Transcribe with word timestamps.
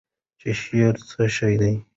چې 0.39 0.49
شعر 0.61 0.95
څه 1.09 1.23
شی 1.35 1.55
دی؟ 1.61 1.73